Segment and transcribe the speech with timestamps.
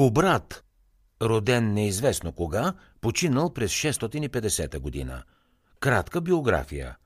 [0.00, 0.64] Кобрат,
[1.22, 5.22] роден неизвестно кога, починал през 650 година.
[5.80, 6.96] Кратка биография.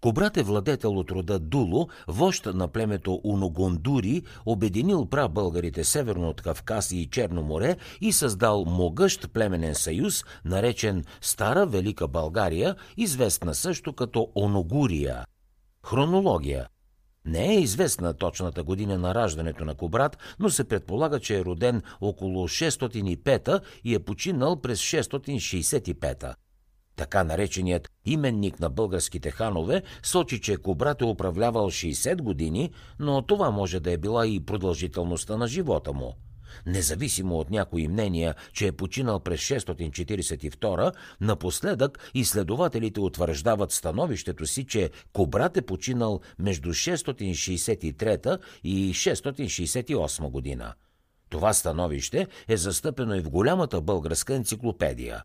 [0.00, 6.90] Кобрат е владетел от рода Дуло, вожд на племето Уногондури, обединил прабългарите северно от Кавказ
[6.90, 14.28] и Черно море и създал могъщ племенен съюз, наречен Стара Велика България, известна също като
[14.34, 15.24] Оногурия.
[15.86, 16.68] Хронология–
[17.24, 21.82] не е известна точната година на раждането на Кобрат, но се предполага, че е роден
[22.00, 26.34] около 605 и е починал през 665.
[26.96, 33.50] Така нареченият именник на българските ханове сочи, че Кобрат е управлявал 60 години, но това
[33.50, 36.14] може да е била и продължителността на живота му.
[36.66, 44.90] Независимо от някои мнения, че е починал през 642, напоследък изследователите утвърждават становището си, че
[45.12, 50.74] Кобрат е починал между 663 и 668 година.
[51.28, 55.22] Това становище е застъпено и в голямата българска енциклопедия.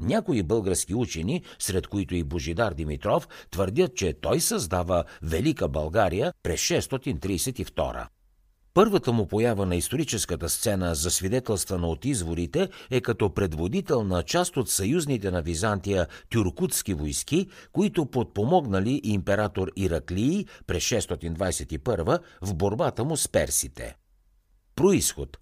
[0.00, 6.60] Някои български учени, сред които и Божидар Димитров, твърдят, че той създава Велика България през
[6.60, 8.06] 632.
[8.74, 14.56] Първата му поява на историческата сцена, за свидетелствана от изворите, е като предводител на част
[14.56, 23.16] от съюзните на Византия тюркутски войски, които подпомогнали император Ираклии през 621 в борбата му
[23.16, 23.96] с персите.
[24.76, 25.38] Происход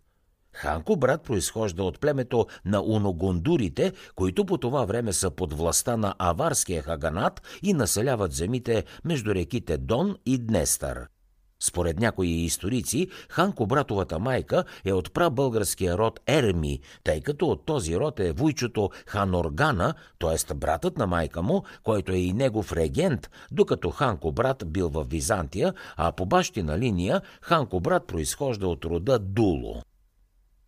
[0.52, 6.14] Ханко брат произхожда от племето на уногондурите, които по това време са под властта на
[6.18, 11.06] аварския хаганат и населяват земите между реките Дон и Днестър–
[11.60, 17.96] според някои историци, Ханко братовата майка е от прабългарския род Ерми, тъй като от този
[17.96, 20.54] род е вуйчото Ханоргана, т.е.
[20.54, 25.74] братът на майка му, който е и негов регент, докато Ханко брат бил в Византия,
[25.96, 29.82] а по бащина линия Ханко брат произхожда от рода Дуло.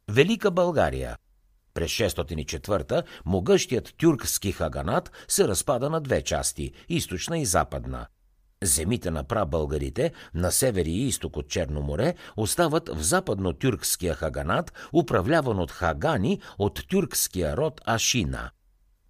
[0.08, 1.16] Велика България
[1.74, 8.06] през 604 могъщият тюркски хаганат се разпада на две части– източна и западна–
[8.64, 15.58] Земите на прабългарите на север и изток от Черно море остават в западно-тюркския хаганат, управляван
[15.58, 18.50] от хагани от тюркския род Ашина–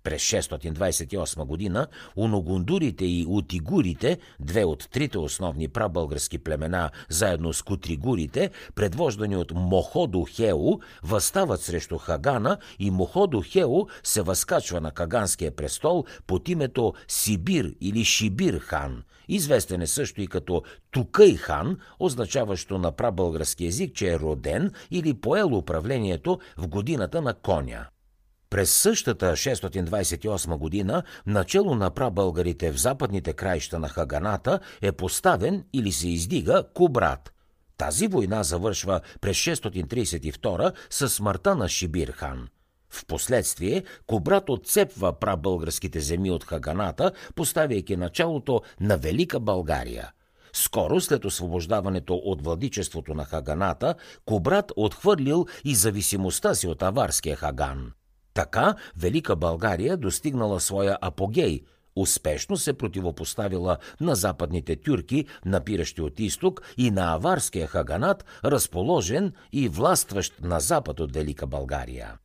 [0.02, 8.50] през 628 година уногундурите и утигурите, две от трите основни прабългарски племена, заедно с кутригурите,
[8.74, 16.04] предвождани от Моходо Хео, възстават срещу Хагана и Моходо Хео се възкачва на Каганския престол
[16.26, 19.02] под името Сибир или Шибир хан.
[19.28, 25.14] Известен е също и като Тукъй хан, означаващо на прабългарски език, че е роден или
[25.14, 27.86] поел управлението в годината на коня.
[28.50, 35.92] През същата 628 година начало на прабългарите в западните краища на Хаганата е поставен или
[35.92, 37.32] се издига Кубрат.
[37.78, 42.48] Тази война завършва през 632 със смъртта на Шибир хан.
[42.90, 50.12] Впоследствие Кубрат отцепва прабългарските земи от Хаганата, поставяйки началото на Велика България–
[50.52, 53.94] скоро след освобождаването от владичеството на Хаганата,
[54.24, 57.92] Кубрат отхвърлил и зависимостта си от аварския Хаган.
[58.40, 61.62] Така Велика България достигнала своя апогей,
[61.96, 69.68] успешно се противопоставила на западните тюрки, напиращи от изток, и на аварския хаганат, разположен и
[69.68, 72.18] властващ на запад от Велика България.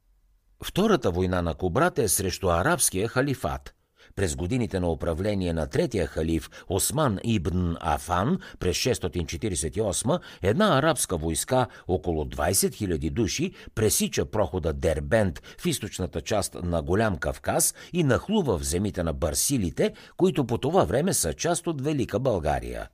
[0.63, 3.73] Втората война на Кубрат е срещу арабския халифат.
[4.15, 11.67] През годините на управление на третия халиф Осман ибн Афан през 648 една арабска войска,
[11.87, 18.57] около 20 000 души, пресича прохода Дербент в източната част на Голям Кавказ и нахлува
[18.57, 22.87] в земите на барсилите, които по това време са част от Велика България.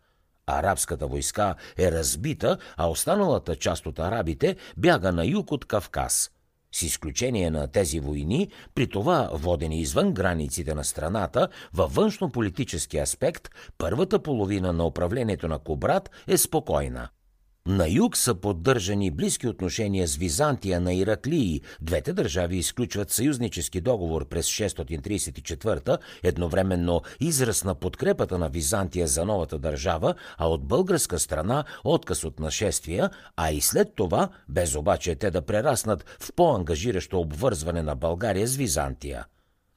[0.47, 6.31] Арабската войска е разбита, а останалата част от арабите бяга на юг от Кавказ–
[6.71, 13.49] с изключение на тези войни, при това водени извън границите на страната, във външно-политически аспект,
[13.77, 17.09] първата половина на управлението на Кобрат е спокойна–
[17.67, 21.61] на юг са поддържани близки отношения с Византия на Ираклии.
[21.81, 29.59] Двете държави изключват съюзнически договор през 634 едновременно израз на подкрепата на Византия за новата
[29.59, 35.31] държава, а от българска страна отказ от нашествия, а и след това, без обаче те
[35.31, 39.25] да прераснат в по-ангажиращо обвързване на България с Византия.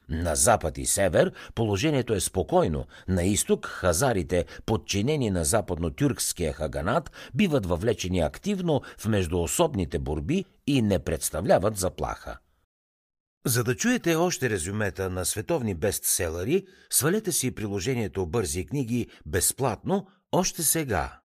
[0.08, 2.86] На запад и север положението е спокойно.
[3.08, 10.98] На изток хазарите, подчинени на западно-тюркския хаганат, биват въвлечени активно в междуособните борби и не
[10.98, 12.38] представляват заплаха.
[13.46, 20.62] За да чуете още резюмета на световни бестселери, свалете си приложението Бързи книги безплатно още
[20.62, 21.20] сега.